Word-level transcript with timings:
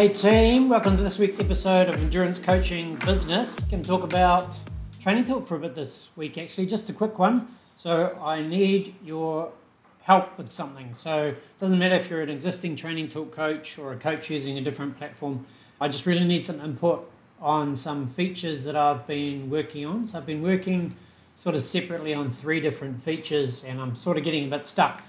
Hey 0.00 0.08
team, 0.08 0.70
welcome 0.70 0.96
to 0.96 1.02
this 1.02 1.18
week's 1.18 1.40
episode 1.40 1.90
of 1.90 1.96
Endurance 1.96 2.38
Coaching 2.38 2.94
Business. 3.04 3.66
Can 3.66 3.82
talk 3.82 4.02
about 4.02 4.58
Training 4.98 5.26
Tilt 5.26 5.46
for 5.46 5.56
a 5.56 5.58
bit 5.58 5.74
this 5.74 6.08
week, 6.16 6.38
actually, 6.38 6.64
just 6.64 6.88
a 6.88 6.94
quick 6.94 7.18
one. 7.18 7.48
So 7.76 8.18
I 8.18 8.40
need 8.40 8.94
your 9.04 9.52
help 10.00 10.38
with 10.38 10.52
something. 10.52 10.94
So 10.94 11.24
it 11.26 11.58
doesn't 11.58 11.78
matter 11.78 11.96
if 11.96 12.08
you're 12.08 12.22
an 12.22 12.30
existing 12.30 12.76
Training 12.76 13.10
Tilt 13.10 13.30
coach 13.30 13.78
or 13.78 13.92
a 13.92 13.96
coach 13.96 14.30
using 14.30 14.56
a 14.56 14.62
different 14.62 14.96
platform. 14.96 15.44
I 15.82 15.88
just 15.88 16.06
really 16.06 16.24
need 16.24 16.46
some 16.46 16.62
input 16.62 17.06
on 17.38 17.76
some 17.76 18.08
features 18.08 18.64
that 18.64 18.76
I've 18.76 19.06
been 19.06 19.50
working 19.50 19.84
on. 19.84 20.06
So 20.06 20.16
I've 20.16 20.24
been 20.24 20.40
working 20.40 20.96
sort 21.36 21.54
of 21.54 21.60
separately 21.60 22.14
on 22.14 22.30
three 22.30 22.60
different 22.60 23.02
features, 23.02 23.64
and 23.64 23.78
I'm 23.78 23.94
sort 23.94 24.16
of 24.16 24.24
getting 24.24 24.46
a 24.46 24.48
bit 24.48 24.64
stuck. 24.64 25.02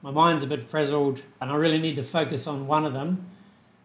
My 0.00 0.10
mind's 0.10 0.42
a 0.42 0.46
bit 0.46 0.64
frazzled, 0.64 1.20
and 1.38 1.50
I 1.50 1.56
really 1.56 1.78
need 1.78 1.96
to 1.96 2.02
focus 2.02 2.46
on 2.46 2.66
one 2.66 2.86
of 2.86 2.94
them 2.94 3.26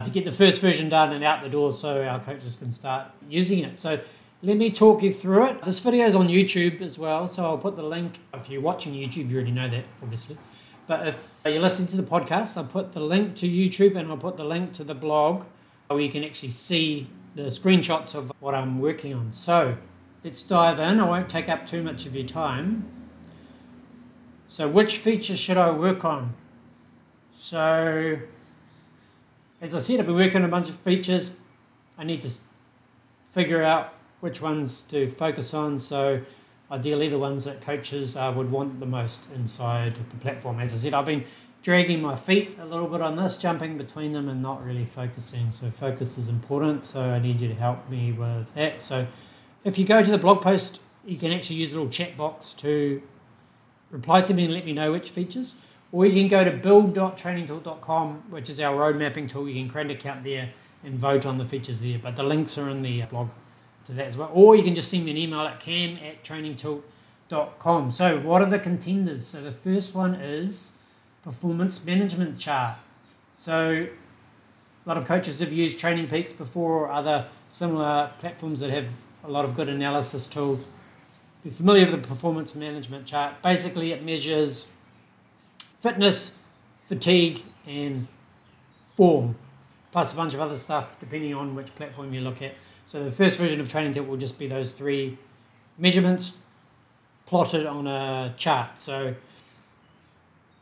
to 0.03 0.09
get 0.09 0.25
the 0.25 0.31
first 0.31 0.61
version 0.61 0.89
done 0.89 1.13
and 1.13 1.23
out 1.23 1.43
the 1.43 1.49
door 1.49 1.71
so 1.71 2.03
our 2.03 2.19
coaches 2.19 2.55
can 2.55 2.71
start 2.71 3.07
using 3.29 3.59
it. 3.59 3.79
So 3.79 3.99
let 4.41 4.57
me 4.57 4.71
talk 4.71 5.03
you 5.03 5.13
through 5.13 5.47
it. 5.47 5.63
This 5.63 5.79
video 5.79 6.05
is 6.05 6.15
on 6.15 6.27
YouTube 6.27 6.81
as 6.81 6.99
well, 6.99 7.27
so 7.27 7.45
I'll 7.45 7.57
put 7.57 7.75
the 7.75 7.83
link. 7.83 8.19
If 8.33 8.49
you're 8.49 8.61
watching 8.61 8.93
YouTube, 8.93 9.29
you 9.29 9.35
already 9.35 9.51
know 9.51 9.69
that, 9.69 9.85
obviously. 10.01 10.37
But 10.85 11.07
if 11.07 11.41
you're 11.45 11.59
listening 11.59 11.87
to 11.89 11.97
the 11.97 12.03
podcast, 12.03 12.57
I'll 12.57 12.65
put 12.65 12.91
the 12.91 12.99
link 12.99 13.35
to 13.37 13.47
YouTube 13.47 13.95
and 13.95 14.09
I'll 14.09 14.17
put 14.17 14.37
the 14.37 14.43
link 14.43 14.73
to 14.73 14.83
the 14.83 14.95
blog 14.95 15.45
where 15.87 15.99
you 15.99 16.09
can 16.09 16.23
actually 16.23 16.49
see 16.49 17.07
the 17.35 17.43
screenshots 17.43 18.15
of 18.15 18.31
what 18.39 18.53
I'm 18.53 18.79
working 18.79 19.13
on. 19.13 19.31
So 19.31 19.77
let's 20.23 20.43
dive 20.43 20.79
in. 20.79 20.99
I 20.99 21.07
won't 21.07 21.29
take 21.29 21.49
up 21.49 21.65
too 21.65 21.81
much 21.81 22.05
of 22.05 22.15
your 22.15 22.27
time. 22.27 22.85
So, 24.47 24.67
which 24.67 24.97
feature 24.97 25.35
should 25.35 25.57
I 25.57 25.71
work 25.71 26.05
on? 26.05 26.35
So, 27.35 28.19
as 29.63 29.73
I 29.73 29.79
said, 29.79 30.01
I've 30.01 30.05
been 30.05 30.15
working 30.15 30.37
on 30.37 30.43
a 30.43 30.49
bunch 30.49 30.67
of 30.67 30.75
features. 30.79 31.39
I 31.97 32.03
need 32.03 32.21
to 32.23 32.29
figure 33.29 33.63
out 33.63 33.93
which 34.19 34.41
ones 34.41 34.83
to 34.87 35.07
focus 35.07 35.53
on. 35.53 35.79
So, 35.79 36.21
ideally, 36.69 37.07
the 37.07 37.17
ones 37.17 37.45
that 37.45 37.61
coaches 37.61 38.17
uh, 38.17 38.33
would 38.35 38.51
want 38.51 38.81
the 38.81 38.85
most 38.85 39.31
inside 39.31 39.95
the 39.95 40.17
platform. 40.17 40.59
As 40.59 40.73
I 40.73 40.77
said, 40.77 40.93
I've 40.93 41.05
been 41.05 41.23
dragging 41.61 42.01
my 42.01 42.13
feet 42.13 42.57
a 42.59 42.65
little 42.65 42.87
bit 42.87 43.01
on 43.01 43.15
this, 43.15 43.37
jumping 43.37 43.77
between 43.77 44.11
them 44.11 44.27
and 44.27 44.41
not 44.41 44.65
really 44.65 44.83
focusing. 44.83 45.49
So, 45.51 45.69
focus 45.69 46.17
is 46.17 46.27
important. 46.27 46.83
So, 46.83 47.01
I 47.01 47.19
need 47.19 47.39
you 47.39 47.47
to 47.47 47.55
help 47.55 47.89
me 47.89 48.11
with 48.11 48.53
that. 48.55 48.81
So, 48.81 49.07
if 49.63 49.79
you 49.79 49.85
go 49.85 50.03
to 50.03 50.11
the 50.11 50.17
blog 50.17 50.41
post, 50.41 50.81
you 51.05 51.15
can 51.15 51.31
actually 51.31 51.55
use 51.55 51.71
a 51.71 51.75
little 51.75 51.89
chat 51.89 52.17
box 52.17 52.53
to 52.55 53.01
reply 53.91 54.23
to 54.23 54.33
me 54.33 54.43
and 54.43 54.53
let 54.53 54.65
me 54.65 54.73
know 54.73 54.91
which 54.91 55.09
features. 55.09 55.65
Or 55.93 56.07
you 56.07 56.13
can 56.13 56.27
go 56.27 56.43
to 56.43 56.49
build.trainingtilt.com, 56.49 58.23
which 58.31 58.49
is 58.49 58.59
our 58.59 58.75
road 58.75 58.95
mapping 58.97 59.27
tool. 59.27 59.47
You 59.47 59.53
can 59.61 59.69
create 59.69 59.85
an 59.85 59.91
account 59.91 60.23
there 60.23 60.49
and 60.83 60.95
vote 60.95 61.23
on 61.23 61.37
the 61.37 61.45
features 61.45 61.81
there. 61.81 61.99
But 61.99 62.15
the 62.15 62.23
links 62.23 62.57
are 62.57 62.67
in 62.67 62.81
the 62.81 63.03
blog 63.03 63.29
to 63.85 63.91
that 63.93 64.07
as 64.07 64.17
well. 64.17 64.31
Or 64.33 64.55
you 64.55 64.63
can 64.63 64.73
just 64.73 64.89
send 64.89 65.05
me 65.05 65.11
an 65.11 65.17
email 65.17 65.41
at 65.41 65.59
cam 65.59 65.97
at 65.97 66.23
trainingtilt.com. 66.23 67.91
So, 67.91 68.19
what 68.19 68.41
are 68.41 68.49
the 68.49 68.57
contenders? 68.57 69.27
So, 69.27 69.41
the 69.41 69.51
first 69.51 69.93
one 69.93 70.15
is 70.15 70.79
performance 71.23 71.85
management 71.85 72.39
chart. 72.39 72.77
So, 73.35 73.87
a 74.85 74.89
lot 74.89 74.97
of 74.97 75.05
coaches 75.05 75.39
have 75.41 75.53
used 75.53 75.79
Training 75.79 76.07
Peaks 76.07 76.33
before 76.33 76.71
or 76.71 76.91
other 76.91 77.27
similar 77.49 78.09
platforms 78.17 78.61
that 78.61 78.71
have 78.71 78.87
a 79.23 79.29
lot 79.29 79.45
of 79.45 79.55
good 79.55 79.69
analysis 79.69 80.27
tools. 80.27 80.65
Be 81.43 81.51
familiar 81.51 81.85
with 81.85 82.01
the 82.01 82.07
performance 82.07 82.55
management 82.55 83.05
chart. 83.05 83.43
Basically, 83.43 83.91
it 83.91 84.03
measures 84.03 84.73
fitness, 85.83 86.39
fatigue, 86.79 87.41
and 87.67 88.07
form, 88.85 89.35
plus 89.91 90.13
a 90.13 90.15
bunch 90.15 90.33
of 90.33 90.39
other 90.39 90.55
stuff 90.55 90.97
depending 91.01 91.33
on 91.33 91.55
which 91.55 91.75
platform 91.75 92.13
you 92.13 92.21
look 92.21 92.41
at. 92.41 92.53
So 92.85 93.03
the 93.03 93.11
first 93.11 93.37
version 93.37 93.59
of 93.59 93.69
Training 93.69 93.93
Tilt 93.93 94.07
will 94.07 94.15
just 94.15 94.39
be 94.39 94.47
those 94.47 94.71
three 94.71 95.17
measurements 95.77 96.39
plotted 97.25 97.65
on 97.65 97.85
a 97.85 98.33
chart. 98.37 98.79
So 98.79 99.13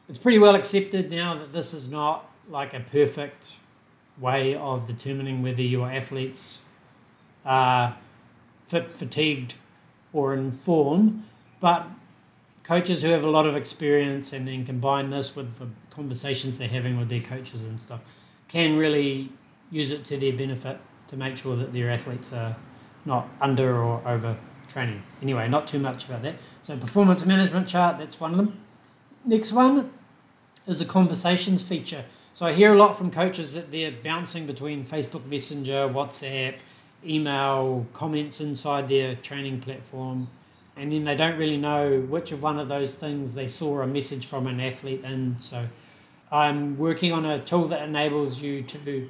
it's 0.09 0.18
pretty 0.18 0.40
well 0.40 0.56
accepted 0.56 1.12
now 1.12 1.35
that 1.35 1.53
this 1.53 1.72
is 1.72 1.91
not 1.91 2.28
like 2.50 2.73
a 2.73 2.79
perfect 2.79 3.57
way 4.17 4.56
of 4.56 4.88
determining 4.88 5.44
whether 5.44 5.62
your 5.62 5.91
athletes 5.91 6.63
are 7.46 7.96
fit, 8.66 8.90
fatigued, 8.90 9.53
or 10.13 10.34
in 10.34 10.51
form, 10.51 11.25
but 11.59 11.88
coaches 12.63 13.01
who 13.01 13.09
have 13.09 13.23
a 13.23 13.29
lot 13.29 13.45
of 13.45 13.55
experience 13.55 14.33
and 14.33 14.47
then 14.47 14.66
combine 14.66 15.09
this 15.09 15.35
with 15.35 15.57
the 15.59 15.67
conversations 15.89 16.57
they're 16.57 16.67
having 16.67 16.97
with 16.97 17.09
their 17.09 17.22
coaches 17.22 17.63
and 17.63 17.81
stuff 17.81 17.99
can 18.47 18.77
really 18.77 19.29
use 19.72 19.91
it 19.91 20.03
to 20.05 20.17
their 20.17 20.33
benefit 20.33 20.77
to 21.07 21.17
make 21.17 21.38
sure 21.38 21.55
that 21.55 21.73
their 21.73 21.89
athletes 21.89 22.31
are 22.33 22.55
not 23.05 23.27
under 23.39 23.81
or 23.81 24.01
over 24.05 24.38
training. 24.67 25.01
Anyway, 25.22 25.47
not 25.47 25.67
too 25.67 25.79
much 25.79 26.05
about 26.05 26.22
that. 26.22 26.35
So, 26.61 26.77
performance 26.77 27.25
management 27.25 27.67
chart, 27.67 27.97
that's 27.97 28.19
one 28.19 28.31
of 28.31 28.38
them. 28.38 28.59
Next 29.25 29.51
one 29.51 29.91
is 30.67 30.81
a 30.81 30.85
conversations 30.85 31.67
feature. 31.67 32.05
So, 32.33 32.45
I 32.45 32.53
hear 32.53 32.73
a 32.73 32.78
lot 32.78 32.97
from 32.97 33.11
coaches 33.11 33.53
that 33.53 33.72
they're 33.72 33.91
bouncing 33.91 34.45
between 34.45 34.85
Facebook 34.85 35.25
Messenger, 35.25 35.89
WhatsApp, 35.89 36.55
email, 37.05 37.85
comments 37.93 38.39
inside 38.39 38.88
their 38.88 39.16
training 39.16 39.61
platform 39.61 40.28
and 40.81 40.92
then 40.92 41.03
they 41.03 41.16
don't 41.16 41.38
really 41.38 41.58
know 41.58 42.00
which 42.09 42.31
of 42.31 42.42
one 42.42 42.58
of 42.58 42.68
those 42.68 42.96
things 42.96 43.36
they 43.36 43.46
saw 43.46 43.81
a 43.81 43.88
message 43.88 44.25
from 44.25 44.47
an 44.47 44.59
athlete 44.59 45.03
in. 45.03 45.36
So 45.38 45.68
I'm 46.31 46.75
working 46.75 47.12
on 47.12 47.24
a 47.24 47.40
tool 47.40 47.68
that 47.68 47.88
enables 47.88 48.42
you 48.42 48.62
to 48.62 49.08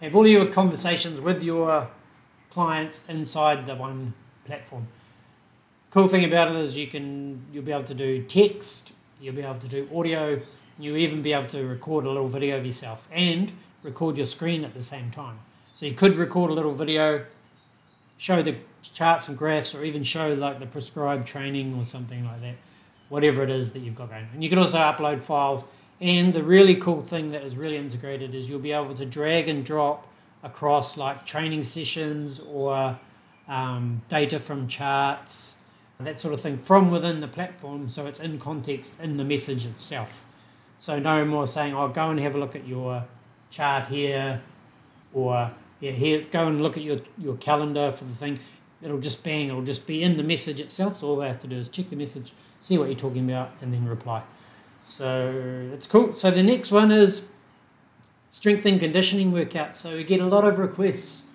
have 0.00 0.14
all 0.14 0.28
your 0.28 0.46
conversations 0.46 1.20
with 1.20 1.42
your 1.42 1.88
clients 2.50 3.08
inside 3.08 3.66
the 3.66 3.74
one 3.74 4.14
platform. 4.44 4.86
Cool 5.90 6.06
thing 6.06 6.24
about 6.24 6.54
it 6.54 6.56
is 6.56 6.78
you 6.78 6.86
can 6.86 7.42
you'll 7.52 7.64
be 7.64 7.72
able 7.72 7.82
to 7.82 7.94
do 7.94 8.22
text, 8.22 8.92
you'll 9.20 9.34
be 9.34 9.42
able 9.42 9.58
to 9.58 9.66
do 9.66 9.88
audio, 9.92 10.40
you'll 10.78 10.98
even 10.98 11.20
be 11.20 11.32
able 11.32 11.48
to 11.48 11.66
record 11.66 12.04
a 12.04 12.08
little 12.08 12.28
video 12.28 12.58
of 12.58 12.64
yourself 12.64 13.08
and 13.10 13.50
record 13.82 14.16
your 14.16 14.26
screen 14.26 14.64
at 14.64 14.72
the 14.72 14.84
same 14.84 15.10
time. 15.10 15.40
So 15.72 15.84
you 15.84 15.94
could 15.94 16.14
record 16.14 16.52
a 16.52 16.54
little 16.54 16.74
video, 16.74 17.24
show 18.18 18.42
the 18.42 18.56
charts 18.82 19.28
and 19.28 19.38
graphs 19.38 19.74
or 19.74 19.84
even 19.84 20.02
show 20.02 20.34
like 20.34 20.58
the 20.58 20.66
prescribed 20.66 21.26
training 21.26 21.74
or 21.78 21.84
something 21.84 22.24
like 22.24 22.42
that, 22.42 22.56
whatever 23.08 23.42
it 23.42 23.50
is 23.50 23.72
that 23.72 23.80
you've 23.80 23.94
got 23.94 24.10
going. 24.10 24.28
And 24.34 24.44
you 24.44 24.50
can 24.50 24.58
also 24.58 24.76
upload 24.78 25.22
files. 25.22 25.64
And 26.00 26.32
the 26.32 26.42
really 26.42 26.76
cool 26.76 27.02
thing 27.02 27.30
that 27.30 27.42
is 27.42 27.56
really 27.56 27.76
integrated 27.76 28.34
is 28.34 28.50
you'll 28.50 28.60
be 28.60 28.72
able 28.72 28.94
to 28.94 29.06
drag 29.06 29.48
and 29.48 29.64
drop 29.64 30.06
across 30.42 30.96
like 30.96 31.24
training 31.24 31.62
sessions 31.62 32.40
or 32.40 32.98
um, 33.48 34.02
data 34.08 34.38
from 34.38 34.68
charts, 34.68 35.60
that 35.98 36.20
sort 36.20 36.34
of 36.34 36.40
thing 36.40 36.58
from 36.58 36.90
within 36.90 37.20
the 37.20 37.28
platform. 37.28 37.88
So 37.88 38.06
it's 38.06 38.20
in 38.20 38.38
context 38.38 39.00
in 39.00 39.16
the 39.16 39.24
message 39.24 39.66
itself. 39.66 40.26
So 40.78 41.00
no 41.00 41.24
more 41.24 41.46
saying, 41.46 41.74
"Oh, 41.74 41.88
go 41.88 42.10
and 42.10 42.20
have 42.20 42.36
a 42.36 42.38
look 42.38 42.54
at 42.54 42.66
your 42.68 43.04
chart 43.50 43.88
here," 43.88 44.40
or 45.12 45.50
"Yeah, 45.80 45.92
here, 45.92 46.24
go 46.30 46.46
and 46.46 46.62
look 46.62 46.76
at 46.76 46.82
your 46.82 47.00
your 47.16 47.36
calendar 47.36 47.90
for 47.90 48.04
the 48.04 48.14
thing." 48.14 48.38
it'll 48.82 49.00
just 49.00 49.24
bang, 49.24 49.48
it'll 49.48 49.62
just 49.62 49.86
be 49.86 50.02
in 50.02 50.16
the 50.16 50.22
message 50.22 50.60
itself. 50.60 50.96
So 50.96 51.08
all 51.08 51.16
they 51.16 51.28
have 51.28 51.40
to 51.40 51.46
do 51.46 51.56
is 51.56 51.68
check 51.68 51.90
the 51.90 51.96
message, 51.96 52.32
see 52.60 52.78
what 52.78 52.88
you're 52.88 52.98
talking 52.98 53.28
about, 53.28 53.52
and 53.60 53.72
then 53.72 53.86
reply. 53.86 54.22
So 54.80 55.70
it's 55.72 55.86
cool. 55.86 56.14
So 56.14 56.30
the 56.30 56.42
next 56.42 56.70
one 56.70 56.90
is 56.90 57.28
strength 58.30 58.64
and 58.66 58.78
conditioning 58.78 59.32
workouts. 59.32 59.76
So 59.76 59.96
we 59.96 60.04
get 60.04 60.20
a 60.20 60.26
lot 60.26 60.44
of 60.44 60.58
requests 60.58 61.32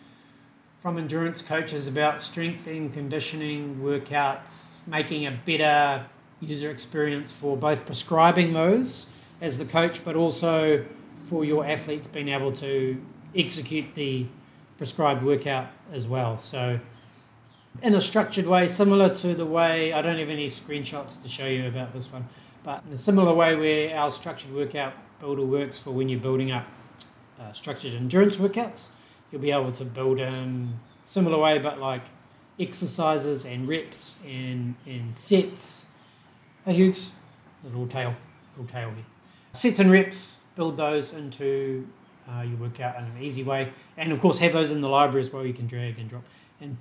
from 0.80 0.98
endurance 0.98 1.42
coaches 1.42 1.88
about 1.88 2.22
strength 2.22 2.68
and 2.68 2.92
conditioning 2.92 3.80
workouts, 3.82 4.88
making 4.88 5.26
a 5.26 5.32
better 5.46 6.06
user 6.42 6.70
experience 6.70 7.32
for 7.32 7.56
both 7.56 7.86
prescribing 7.86 8.54
those 8.54 9.14
as 9.42 9.58
the 9.58 9.66
coach, 9.66 10.04
but 10.04 10.16
also 10.16 10.86
for 11.28 11.46
your 11.46 11.66
athletes 11.66 12.08
being 12.08 12.30
able 12.30 12.52
to 12.52 13.02
execute 13.36 13.96
the 13.96 14.26
prescribed 14.78 15.24
workout 15.24 15.68
as 15.92 16.08
well. 16.08 16.38
So 16.38 16.80
in 17.82 17.96
a 17.96 18.02
structured 18.02 18.46
way, 18.46 18.68
similar 18.68 19.14
to 19.16 19.34
the 19.34 19.46
way 19.46 19.94
I 19.94 20.02
don't 20.02 20.18
have 20.18 20.30
any 20.30 20.48
screenshots 20.48 21.22
to 21.24 21.30
show 21.30 21.48
you 21.48 21.68
about 21.68 21.94
this 21.94 22.12
one, 22.12 22.28
but 22.64 22.84
in 22.88 22.94
a 22.94 22.98
similar 22.98 23.34
way 23.34 23.56
where 23.56 23.96
our 23.98 24.12
structured 24.12 24.54
workout 24.54 24.94
builder 25.20 25.46
works 25.46 25.80
for 25.80 25.92
when 25.92 26.10
you're 26.10 26.20
building 26.20 26.52
up 26.52 26.66
uh, 27.40 27.52
structured 27.52 27.94
endurance 27.94 28.38
workouts, 28.38 28.90
you'll 29.32 29.42
be 29.42 29.52
able 29.52 29.72
to 29.72 29.86
build 29.86 30.20
in 30.20 30.70
similar 31.04 31.38
way, 31.38 31.60
but 31.60 31.80
like 31.80 32.02
exercises 32.60 33.46
and 33.46 33.68
reps 33.68 34.24
and 34.26 34.76
and 34.86 35.18
sets. 35.18 35.88
Hey 36.66 36.74
Hughes, 36.74 37.12
little 37.64 37.88
tail, 37.88 38.16
little 38.56 38.72
tail 38.72 38.92
here. 38.92 39.06
Sets 39.54 39.80
and 39.80 39.92
reps, 39.92 40.44
build 40.56 40.78
those 40.78 41.14
into 41.14 41.88
uh, 42.30 42.42
your 42.42 42.58
workout 42.58 42.96
in 42.98 43.04
an 43.04 43.18
easy 43.22 43.44
way, 43.44 43.72
and 43.98 44.12
of 44.12 44.22
course 44.22 44.40
have 44.40 44.54
those 44.54 44.72
in 44.72 44.82
the 44.82 44.90
library 44.90 45.22
as 45.22 45.32
well. 45.32 45.46
You 45.46 45.54
can 45.54 45.68
drag 45.68 46.00
and 46.00 46.10
drop 46.10 46.24
and 46.62 46.78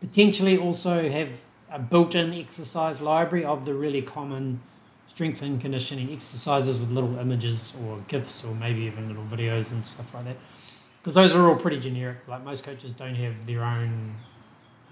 potentially 0.00 0.56
also 0.58 1.08
have 1.08 1.28
a 1.70 1.78
built-in 1.78 2.32
exercise 2.34 3.00
library 3.00 3.44
of 3.44 3.64
the 3.64 3.74
really 3.74 4.02
common 4.02 4.60
strength 5.08 5.42
and 5.42 5.60
conditioning 5.60 6.10
exercises 6.12 6.80
with 6.80 6.90
little 6.90 7.18
images 7.18 7.76
or 7.84 7.98
gifs 8.08 8.44
or 8.44 8.54
maybe 8.54 8.80
even 8.82 9.06
little 9.08 9.24
videos 9.24 9.70
and 9.70 9.86
stuff 9.86 10.14
like 10.14 10.24
that. 10.24 10.36
because 11.00 11.14
those 11.14 11.34
are 11.34 11.46
all 11.48 11.56
pretty 11.56 11.78
generic. 11.78 12.16
Like 12.26 12.44
most 12.44 12.64
coaches 12.64 12.92
don't 12.92 13.14
have 13.14 13.46
their 13.46 13.62
own, 13.64 14.14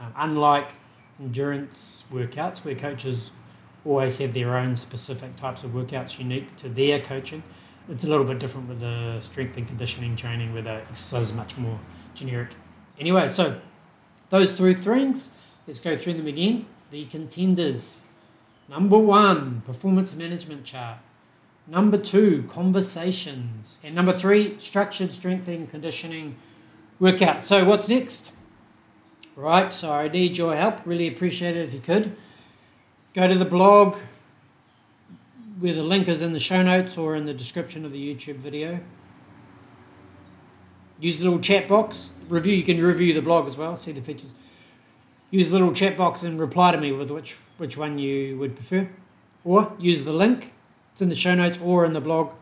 um, 0.01 0.13
unlike 0.17 0.73
endurance 1.21 2.05
workouts 2.13 2.65
where 2.65 2.75
coaches 2.75 3.31
always 3.85 4.19
have 4.19 4.35
their 4.35 4.57
own 4.57 4.77
specific 4.77 5.37
types 5.37 5.65
of 5.65 5.71
workouts 5.73 6.19
unique 6.19 6.57
to 6.57 6.69
their 6.69 7.01
coaching. 7.01 7.43
It's 7.89 8.05
a 8.05 8.09
little 8.09 8.27
bit 8.27 8.39
different 8.39 8.69
with 8.69 8.81
the 8.81 9.21
strength 9.23 9.57
and 9.57 9.67
conditioning 9.67 10.15
training 10.15 10.53
where 10.53 10.63
the 10.63 10.83
exercise 10.91 11.31
is 11.31 11.37
much 11.37 11.57
more 11.57 11.79
generic. 12.15 12.51
Anyway, 12.99 13.29
so 13.29 13.61
those 14.29 14.57
three 14.57 14.75
things, 14.75 15.31
let's 15.67 15.81
go 15.81 15.97
through 15.97 16.15
them 16.15 16.27
again. 16.27 16.67
The 16.91 17.07
contenders. 17.07 18.07
Number 18.69 18.99
one, 18.99 19.63
performance 19.63 20.17
management 20.17 20.65
chart. 20.65 20.99
Number 21.67 21.97
two, 21.97 22.45
conversations. 22.45 23.81
And 23.83 23.95
number 23.95 24.13
three, 24.13 24.59
structured 24.59 25.13
strength 25.13 25.49
and 25.49 25.71
conditioning 25.71 26.37
workout. 26.99 27.45
So, 27.45 27.65
what's 27.65 27.89
next? 27.89 28.33
Right, 29.37 29.73
so 29.73 29.93
I 29.93 30.09
need 30.09 30.37
your 30.37 30.57
help. 30.57 30.81
Really 30.85 31.09
appreciate 31.09 31.57
it 31.57 31.69
if 31.69 31.73
you 31.75 31.81
could. 31.81 32.17
Go 33.15 33.29
to 33.29 33.35
the 33.35 33.45
blog 33.45 33.97
where 35.59 35.75
the 35.75 35.83
link 35.83 36.09
is 36.09 36.23
in 36.23 36.33
the 36.33 36.41
show 36.41 36.63
notes 36.63 36.97
or 36.97 37.17
in 37.17 37.27
the 37.27 37.35
description 37.35 37.85
of 37.85 37.93
the 37.93 38.15
YouTube 38.15 38.37
video. 38.37 38.81
Use 41.01 41.19
the 41.19 41.25
little 41.25 41.41
chat 41.41 41.69
box. 41.69 42.13
Review, 42.29 42.55
you 42.55 42.63
can 42.63 42.83
review 42.83 43.15
the 43.15 43.23
blog 43.23 43.49
as 43.49 43.57
well, 43.57 43.77
see 43.77 43.93
the 43.93 44.01
features. 44.01 44.35
Use 45.31 45.51
the 45.51 45.59
little 45.59 45.73
chat 45.73 45.97
box 45.97 46.23
and 46.23 46.41
reply 46.41 46.73
to 46.73 46.79
me 46.79 46.93
with 46.93 47.11
which, 47.11 47.35
which 47.59 47.77
one 47.77 47.99
you 47.99 48.39
would 48.39 48.55
prefer. 48.55 48.89
Or 49.45 49.73
use 49.79 50.05
the 50.05 50.13
link, 50.13 50.53
it's 50.93 51.03
in 51.03 51.09
the 51.09 51.15
show 51.15 51.35
notes 51.35 51.61
or 51.61 51.85
in 51.85 51.93
the 51.93 52.01
blog 52.01 52.33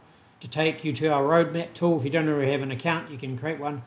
to 0.40 0.48
take 0.48 0.84
you 0.84 0.92
to 0.92 1.08
our 1.08 1.22
roadmap 1.22 1.74
tool. 1.74 1.98
If 1.98 2.04
you 2.04 2.10
don't 2.10 2.28
already 2.28 2.50
have 2.52 2.62
an 2.62 2.70
account, 2.70 3.10
you 3.10 3.18
can 3.18 3.38
create 3.38 3.60
one 3.60 3.82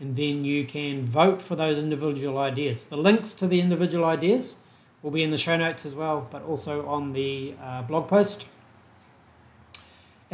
and 0.00 0.16
then 0.16 0.44
you 0.44 0.64
can 0.64 1.04
vote 1.04 1.40
for 1.40 1.56
those 1.56 1.78
individual 1.78 2.38
ideas. 2.38 2.86
The 2.86 2.96
links 2.96 3.32
to 3.34 3.46
the 3.46 3.60
individual 3.60 4.04
ideas 4.04 4.58
will 5.02 5.10
be 5.10 5.22
in 5.22 5.30
the 5.30 5.38
show 5.38 5.56
notes 5.56 5.86
as 5.86 5.94
well, 5.94 6.26
but 6.30 6.42
also 6.44 6.86
on 6.86 7.12
the 7.12 7.54
uh, 7.62 7.82
blog 7.82 8.08
post. 8.08 8.48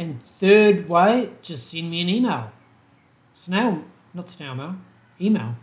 And 0.01 0.19
third 0.23 0.89
way, 0.89 1.29
just 1.43 1.69
send 1.69 1.91
me 1.91 2.01
an 2.01 2.09
email. 2.09 2.51
Snail, 3.35 3.83
not 4.15 4.31
snail 4.31 4.55
mail, 4.55 4.77
email. 5.21 5.55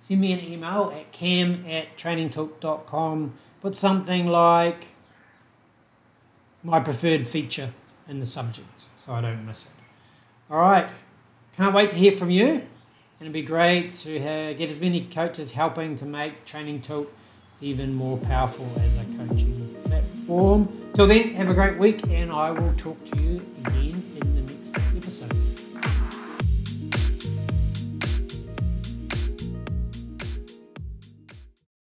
Send 0.00 0.20
me 0.20 0.32
an 0.32 0.40
email 0.40 0.92
at 0.92 1.12
cam 1.12 1.64
at 1.68 1.96
trainingtilt.com. 1.96 3.34
Put 3.62 3.76
something 3.76 4.26
like 4.26 4.88
my 6.64 6.80
preferred 6.80 7.28
feature 7.28 7.70
in 8.08 8.18
the 8.18 8.26
subject 8.26 8.66
so 8.96 9.12
I 9.12 9.20
don't 9.20 9.46
miss 9.46 9.70
it. 9.70 9.80
All 10.52 10.58
right. 10.58 10.88
Can't 11.56 11.72
wait 11.72 11.90
to 11.90 11.96
hear 11.96 12.10
from 12.10 12.30
you. 12.30 12.48
And 12.48 13.20
it'd 13.20 13.32
be 13.32 13.42
great 13.42 13.92
to 13.92 14.18
have, 14.18 14.58
get 14.58 14.70
as 14.70 14.80
many 14.80 15.02
coaches 15.02 15.52
helping 15.52 15.94
to 15.98 16.04
make 16.04 16.44
Training 16.44 16.80
Tilt 16.80 17.08
even 17.60 17.94
more 17.94 18.18
powerful 18.18 18.66
as 18.76 18.98
a 18.98 19.04
coaching 19.16 19.76
platform. 19.84 20.68
Till 20.94 21.06
then, 21.06 21.34
have 21.34 21.48
a 21.48 21.54
great 21.54 21.78
week, 21.78 22.06
and 22.08 22.30
I 22.30 22.50
will 22.50 22.74
talk 22.74 23.02
to 23.06 23.22
you 23.22 23.42
again 23.64 23.83